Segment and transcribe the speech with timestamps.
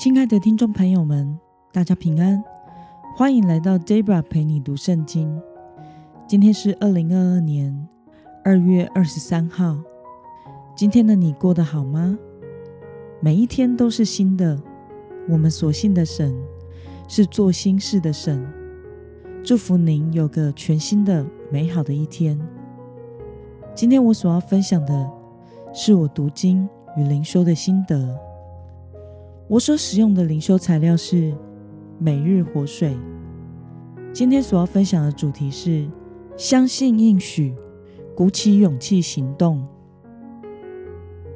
[0.00, 1.38] 亲爱的听众朋友们，
[1.70, 2.42] 大家平安，
[3.14, 5.38] 欢迎来到 Debra 陪你读圣经。
[6.26, 7.86] 今天是二零二二年
[8.42, 9.76] 二月二十三号。
[10.74, 12.18] 今天的你过得好吗？
[13.20, 14.58] 每一天都是新的。
[15.28, 16.34] 我们所信的神
[17.06, 18.42] 是做新事的神。
[19.44, 22.40] 祝福您有个全新的美好的一天。
[23.74, 25.10] 今天我所要分享的
[25.74, 28.18] 是我读经与灵修的心得。
[29.50, 31.34] 我所使用的灵修材料是
[31.98, 32.96] 每日活水。
[34.12, 35.88] 今天所要分享的主题是
[36.36, 37.52] 相信应许，
[38.14, 39.66] 鼓起勇气行动。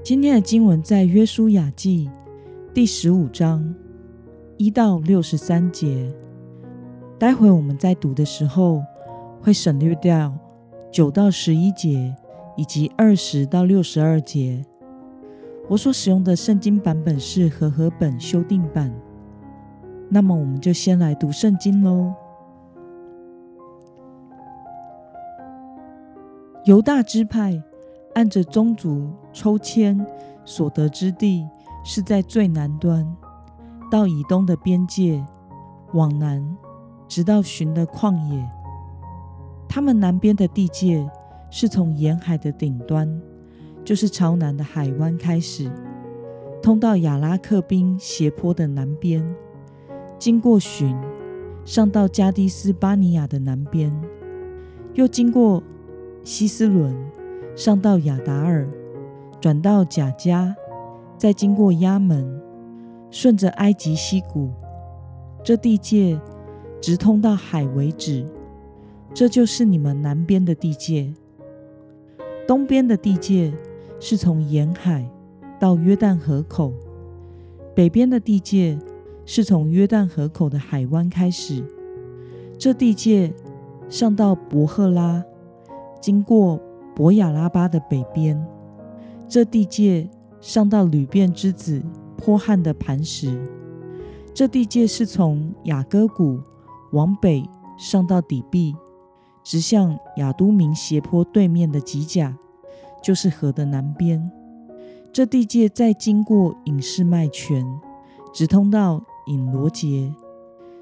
[0.00, 2.08] 今天的经文在约书亚记
[2.72, 3.74] 第十五章
[4.58, 6.14] 一到六十三节。
[7.18, 8.80] 待会我们在读的时候
[9.40, 10.32] 会省略掉
[10.92, 12.14] 九到十一节
[12.56, 14.64] 以及二十到六十二节。
[15.68, 18.92] 我所使用的圣经版本是和合本修订版。
[20.10, 22.12] 那么，我们就先来读圣经喽。
[26.64, 27.62] 犹大支派
[28.14, 30.06] 按着宗族抽签
[30.44, 31.46] 所得之地，
[31.82, 33.04] 是在最南端，
[33.90, 35.24] 到以东的边界
[35.94, 36.56] 往南，
[37.08, 38.46] 直到寻的旷野。
[39.68, 41.10] 他们南边的地界
[41.50, 43.20] 是从沿海的顶端。
[43.84, 45.70] 就是朝南的海湾开始，
[46.62, 49.22] 通到亚拉克滨斜坡的南边，
[50.18, 50.96] 经过寻，
[51.66, 53.92] 上到加迪斯巴尼亚的南边，
[54.94, 55.62] 又经过
[56.22, 56.96] 希斯伦，
[57.54, 58.66] 上到亚达尔，
[59.38, 60.56] 转到贾加，
[61.18, 62.40] 再经过亚门，
[63.10, 64.50] 顺着埃及溪谷，
[65.42, 66.18] 这地界
[66.80, 68.24] 直通到海为止。
[69.12, 71.12] 这就是你们南边的地界，
[72.48, 73.52] 东边的地界。
[74.06, 75.02] 是从沿海
[75.58, 76.74] 到约旦河口，
[77.74, 78.78] 北边的地界
[79.24, 81.64] 是从约旦河口的海湾开始。
[82.58, 83.32] 这地界
[83.88, 85.24] 上到伯赫拉，
[86.02, 86.60] 经过
[86.94, 88.38] 伯亚拉巴的北边。
[89.26, 90.06] 这地界
[90.38, 91.82] 上到吕便之子
[92.18, 93.42] 坡汉的磐石。
[94.34, 96.38] 这地界是从雅各谷
[96.92, 97.42] 往北
[97.78, 98.76] 上到底壁，
[99.42, 102.36] 直向亚都明斜坡对面的吉甲。
[103.04, 104.32] 就是河的南边，
[105.12, 107.62] 这地界再经过隐士麦泉，
[108.32, 110.10] 直通到隐罗杰。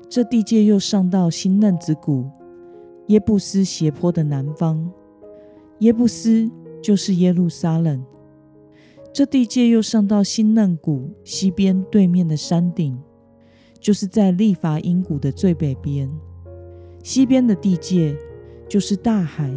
[0.09, 2.31] 这地界又上到新嫩子谷
[3.09, 4.89] 耶布斯斜坡的南方，
[5.81, 6.49] 耶布斯
[6.81, 8.01] 就是耶路撒冷。
[9.13, 12.97] 这地界又上到新嫩谷西边对面的山顶，
[13.81, 16.09] 就是在利法因谷的最北边。
[17.03, 18.17] 西边的地界
[18.69, 19.53] 就是大海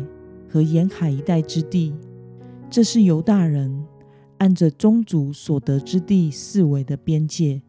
[0.50, 1.94] 和沿海一带之地。
[2.75, 3.88] 这是犹大人
[4.38, 7.62] 按着宗族所得之地四围的边界。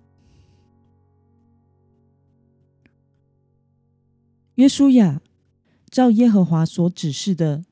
[4.56, 5.20] 约书亚
[5.88, 7.62] 照耶和华所指示的，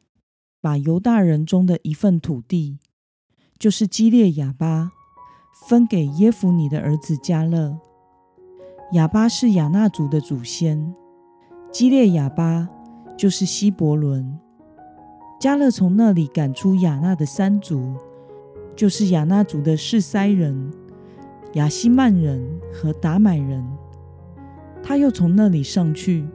[0.61, 2.78] 把犹大人中的一份土地，
[3.59, 4.93] 就是基列亚巴，
[5.67, 7.77] 分给耶夫尼的儿子加勒。
[8.93, 10.94] 亚巴是亚纳族的祖先，
[11.73, 12.69] 基列亚巴
[13.19, 14.39] 就是希伯伦。
[15.44, 17.93] 加勒从那里赶出亚纳的三族，
[18.75, 20.72] 就是亚纳族的士塞人、
[21.53, 23.62] 亚西曼人和达买人。
[24.82, 26.27] 他又从那里上去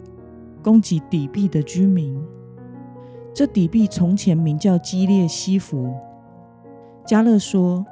[0.61, 2.21] 攻击底壁的居民。
[3.33, 5.91] 这底壁从前名叫基列西弗。
[7.03, 7.83] 加勒说：“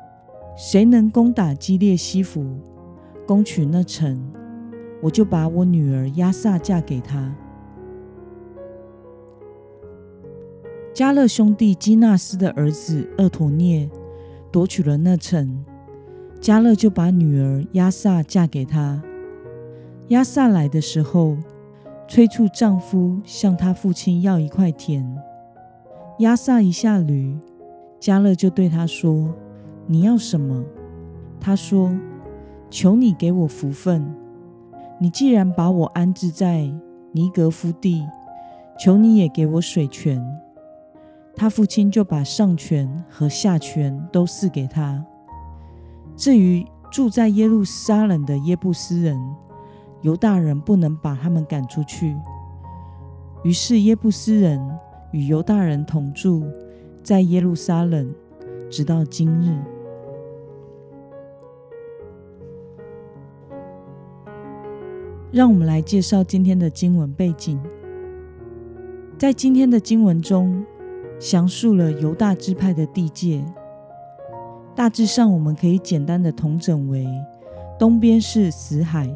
[0.55, 2.45] 谁能攻打基列西弗，
[3.25, 4.23] 攻取那城，
[5.01, 7.35] 我就把我女儿亚萨嫁给他。”
[10.97, 13.87] 加勒兄弟基纳斯的儿子厄陀涅
[14.51, 15.63] 夺取了那城，
[16.41, 19.03] 加勒就把女儿亚萨嫁给他。
[20.07, 21.37] 亚萨来的时候，
[22.07, 25.05] 催促丈夫向他父亲要一块田。
[26.17, 27.37] 亚萨一下驴，
[27.99, 29.31] 加勒就对他说
[29.85, 30.65] ：“你要什么？”
[31.39, 31.95] 他说
[32.71, 34.03] ：“求你给我福分。
[34.99, 36.67] 你既然把我安置在
[37.11, 38.03] 尼格夫地，
[38.79, 40.19] 求你也给我水泉。”
[41.39, 45.05] 他父亲就把上泉和下泉都赐给他。
[46.15, 49.15] 至于住在耶路撒冷的耶布斯人，
[50.01, 52.17] 犹大人不能把他们赶出去，
[53.43, 54.59] 于是耶布斯人
[55.11, 56.43] 与犹大人同住
[57.03, 58.11] 在耶路撒冷，
[58.67, 59.55] 直到今日。
[65.31, 67.61] 让我们来介绍今天的经文背景，
[69.19, 70.65] 在今天的经文中。
[71.19, 73.43] 详述了犹大支派的地界，
[74.75, 77.07] 大致上我们可以简单的统整为
[77.79, 79.09] 东边是死海，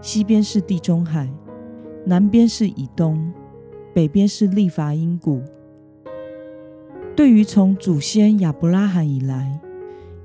[0.00, 1.28] 西边是地中海，
[2.04, 3.32] 南边是以东，
[3.92, 5.42] 北边是利伐因谷。
[7.16, 9.60] 对于从祖先亚伯拉罕以来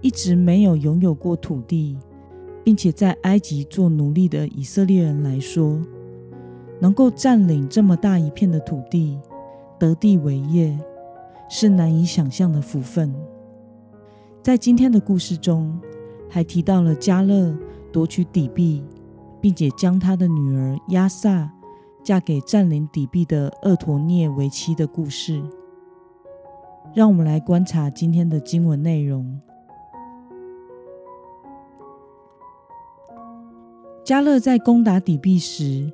[0.02, 1.98] 一直没有拥有过土地，
[2.64, 5.82] 并且在埃及做奴隶的以色列人来说，
[6.80, 9.20] 能够占领这么大一片的土地，
[9.78, 10.78] 得地为业，
[11.50, 13.14] 是难以想象的福分。
[14.44, 15.80] 在今天的故事中，
[16.30, 17.58] 还提到了加勒
[17.92, 18.84] 夺取底壁，
[19.42, 21.52] 并且将他的女儿亚萨
[22.04, 25.42] 嫁给占领底壁的厄陀涅为妻的故事。
[26.94, 29.40] 让我们来观察今天的经文内容。
[34.06, 35.92] 加勒在攻打底壁时，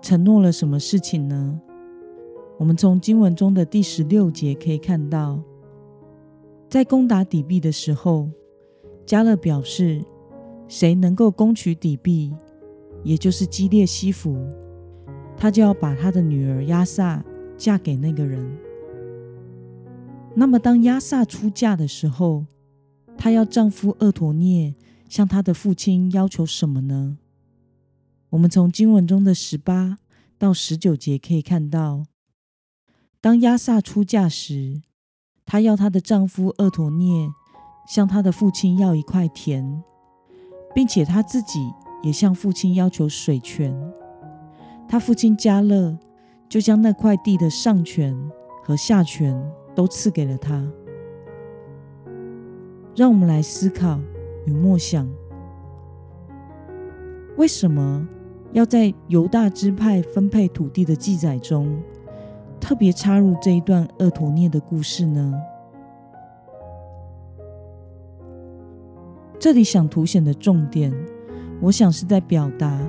[0.00, 1.60] 承诺了什么事情呢？
[2.62, 5.42] 我们从经文中的第十六节可以看到，
[6.70, 8.30] 在攻打底壁的时候，
[9.04, 10.00] 加勒表示，
[10.68, 12.32] 谁能够攻取底壁，
[13.02, 14.38] 也就是基列西弗，
[15.36, 17.24] 他就要把他的女儿亚萨
[17.56, 18.48] 嫁给那个人。
[20.36, 22.46] 那么，当亚萨出嫁的时候，
[23.18, 24.72] 她要丈夫厄陀涅
[25.08, 27.18] 向她的父亲要求什么呢？
[28.30, 29.98] 我们从经文中的十八
[30.38, 32.04] 到十九节可以看到，
[33.22, 34.82] 当亚萨出嫁时，
[35.46, 37.28] 她要她的丈夫厄陀涅
[37.86, 39.84] 向她的父亲要一块田，
[40.74, 41.72] 并且她自己
[42.02, 43.72] 也向父亲要求水泉。
[44.88, 45.96] 她父亲加勒
[46.48, 48.12] 就将那块地的上泉
[48.64, 49.40] 和下泉
[49.72, 50.60] 都赐给了她。
[52.96, 54.00] 让我们来思考
[54.46, 55.08] 与默想：
[57.36, 58.04] 为什么？
[58.52, 61.80] 要在犹大支派分配土地的记载中，
[62.62, 65.34] 特别插入这一段厄陀涅的故事呢？
[69.36, 70.94] 这里想凸显的重点，
[71.60, 72.80] 我想是在表达，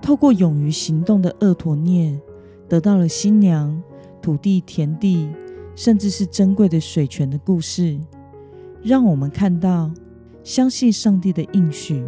[0.00, 2.18] 透过勇于行动的厄陀涅，
[2.66, 3.80] 得到了新娘、
[4.22, 5.28] 土地、田地，
[5.76, 8.00] 甚至是珍贵的水泉的故事，
[8.82, 9.90] 让我们看到
[10.42, 12.02] 相信上帝的应许。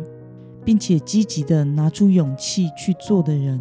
[0.63, 3.59] 并且积极的拿出勇气去做的人，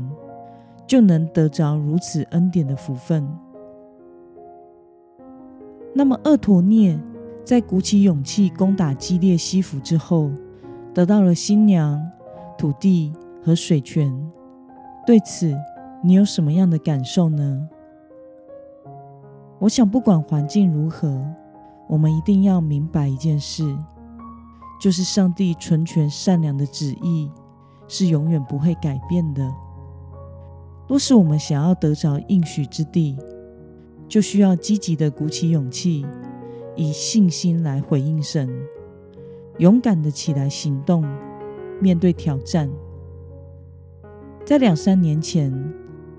[0.90, 3.24] 就能得着如此恩典的福分。
[5.94, 7.00] 那么，厄陀涅
[7.46, 10.32] 在鼓起勇气攻打基列西弗之后，
[10.92, 12.04] 得到了新娘、
[12.58, 13.14] 土地
[13.46, 14.12] 和水泉。
[15.06, 15.56] 对此，
[16.04, 17.70] 你有什么样的感受呢？
[19.60, 21.24] 我想，不管环境如何，
[21.88, 23.78] 我们一定要明白一件事。
[24.82, 27.30] 就是上帝纯全善良的旨意
[27.88, 29.48] 是永远不会改变的。
[30.90, 33.16] 若是我们想要得着应许之地，
[34.08, 36.04] 就需要积极的鼓起勇气，
[36.76, 38.50] 以信心来回应神，
[39.60, 41.06] 勇敢的起来行动，
[41.80, 42.68] 面对挑战。
[44.44, 45.54] 在两三年前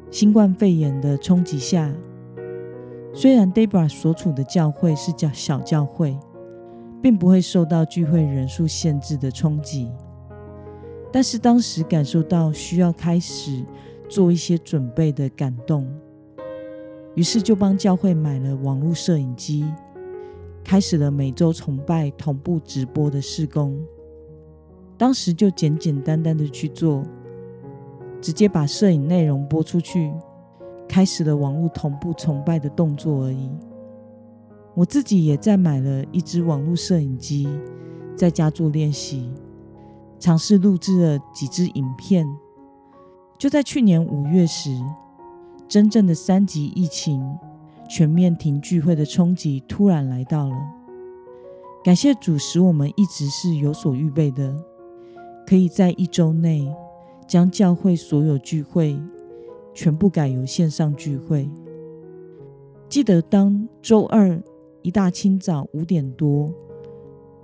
[0.08, 1.92] 新冠肺炎的冲击下，
[3.12, 6.16] 虽然 Debra 所处的教会是叫小教会。
[7.02, 9.90] 并不会受到聚会人数限制的冲击，
[11.10, 13.64] 但是当时感受到需要开始
[14.10, 15.86] 做一些准备的感动，
[17.14, 19.64] 于是就帮教会买了网络摄影机，
[20.64, 23.80] 开始了每周崇拜同步直播的施工。
[24.98, 27.04] 当时就简简单单的去做，
[28.20, 30.12] 直接把摄影内容播出去，
[30.88, 33.48] 开始了网络同步崇拜的动作而已。
[34.74, 37.48] 我自己也在买了一支网络摄影机，
[38.16, 39.32] 在家做练习，
[40.18, 42.26] 尝试录制了几支影片。
[43.40, 44.78] 就在去年五月时，
[45.66, 47.26] 真正的三级疫情
[47.88, 50.56] 全面停聚会的冲击突然来到了。
[51.82, 54.54] 感谢主，使我们一直是有所预备的，
[55.46, 56.70] 可以在一周内
[57.26, 59.00] 将教会所有聚会
[59.72, 61.48] 全部改由线上聚会。
[62.90, 64.38] 记得当周二。
[64.82, 66.50] 一大清早五点多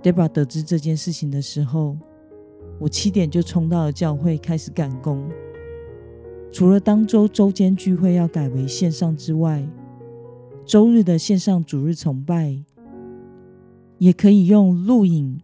[0.01, 1.95] ，Debra 得知这件事情的时候，
[2.79, 5.29] 我七点就冲到了教会开始赶工。
[6.51, 9.67] 除了当周周间聚会要改为线上之外，
[10.65, 12.63] 周日的线上主日崇拜
[13.99, 15.41] 也可以用录影、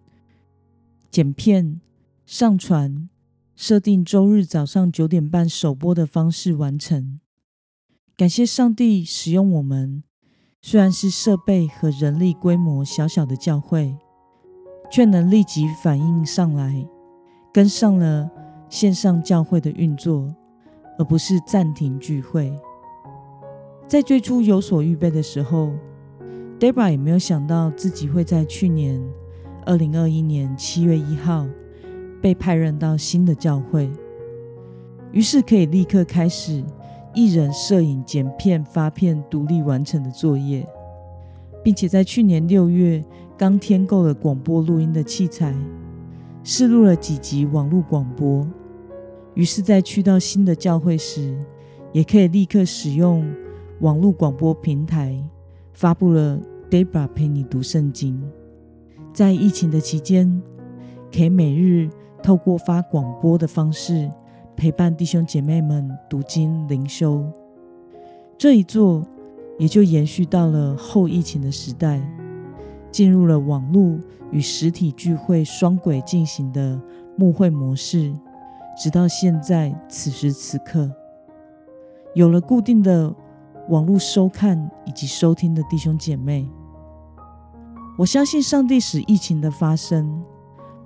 [1.12, 1.80] 剪片、
[2.26, 3.10] 上传、
[3.56, 7.20] 设定周日早上九点半首播的方式完成。
[8.18, 10.04] 感谢上帝使用我们。
[10.66, 13.98] 虽然是设备和人力规模小小的教会，
[14.90, 16.88] 却能立即反应上来，
[17.54, 18.32] 跟上了
[18.70, 20.34] 线上教会的运作，
[20.98, 22.54] 而不是暂停聚会。
[23.88, 25.72] 在最初有所预备的时候
[26.60, 29.02] ，Debra 也没有想到自己会在去年
[29.66, 31.46] 二零二一年七月一号
[32.22, 33.92] 被派任到新的教会，
[35.12, 36.64] 于是可以立刻开始
[37.14, 40.66] 一人摄影、剪片、发片独立完成的作业，
[41.64, 43.04] 并且在去年六月
[43.38, 45.54] 刚添购了广播录音的器材，
[46.44, 48.48] 试录了几集网络广播。
[49.36, 51.38] 于是，在去到新的教会时，
[51.92, 53.28] 也可以立刻使用
[53.80, 55.18] 网络广播平台
[55.74, 58.22] 发布了 Debra 陪你读圣经。
[59.12, 60.42] 在疫情的期间，
[61.12, 61.90] 可以每日
[62.22, 64.10] 透过发广播的方式
[64.56, 67.26] 陪伴弟兄姐妹们读经灵修。
[68.38, 69.04] 这一做，
[69.58, 72.02] 也就延续到了后疫情的时代，
[72.92, 73.98] 进入了网络
[74.32, 76.80] 与实体聚会双轨进行的
[77.18, 78.14] 牧会模式。
[78.76, 80.92] 直到现在，此时此刻，
[82.16, 83.14] 有了固定的
[83.70, 86.50] 网络收看以及收听的弟兄姐妹，
[87.98, 90.24] 我相信上帝使疫情的发生，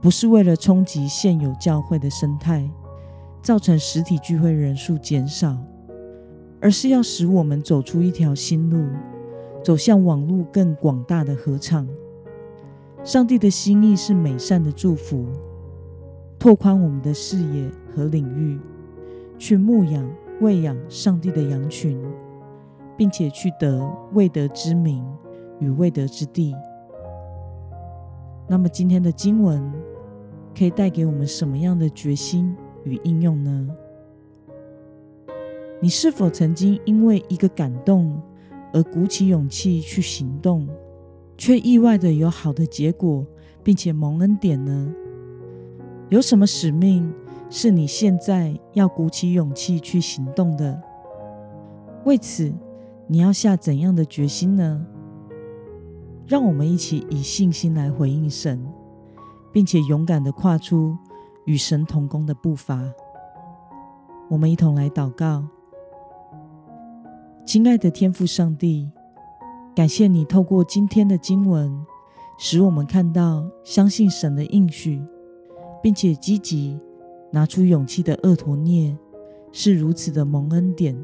[0.01, 2.69] 不是为了冲击现有教会的生态，
[3.41, 5.57] 造成实体聚会人数减少，
[6.61, 8.85] 而是要使我们走出一条新路，
[9.63, 11.87] 走向网络更广大的合唱。
[13.03, 15.25] 上帝的心意是美善的祝福。
[16.39, 18.59] 拓宽我们的视野和领域，
[19.37, 20.07] 去牧养、
[20.39, 21.99] 喂养上帝的羊群，
[22.95, 25.03] 并且去得未得之名
[25.59, 26.55] 与未得之地。
[28.47, 29.61] 那么，今天的经文
[30.57, 33.69] 可以带给我们什么样的决心与应用呢？
[35.81, 38.21] 你是否曾经因为一个感动
[38.73, 40.67] 而鼓起勇气去行动，
[41.35, 43.25] 却意外的有好的结果，
[43.63, 44.93] 并且蒙恩典呢？
[46.09, 47.13] 有什么使命
[47.49, 50.81] 是你现在要鼓起勇气去行动的？
[52.05, 52.53] 为此，
[53.07, 54.85] 你要下怎样的决心呢？
[56.25, 58.65] 让我们一起以信心来回应神，
[59.51, 60.97] 并且勇敢的跨出
[61.45, 62.81] 与神同工的步伐。
[64.29, 65.45] 我们一同来祷告：
[67.45, 68.89] 亲爱的天父上帝，
[69.75, 71.85] 感谢你透过今天的经文，
[72.37, 75.01] 使我们看到相信神的应许。
[75.81, 76.79] 并且积极
[77.31, 78.97] 拿出勇气的厄陀涅
[79.51, 80.97] 是如此的蒙恩典。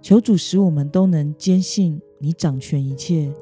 [0.00, 3.32] 求主使我们都能坚信你掌权一切，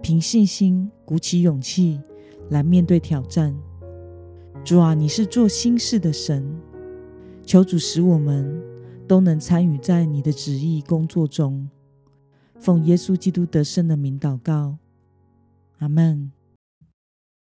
[0.00, 2.00] 凭信心鼓起勇气
[2.50, 3.54] 来面对挑战。
[4.64, 6.44] 主啊，你是做心事的神，
[7.44, 8.62] 求主使我们
[9.08, 11.68] 都能参与在你的旨意工作中。
[12.60, 14.76] 奉耶稣基督得胜的名祷告，
[15.78, 16.30] 阿门。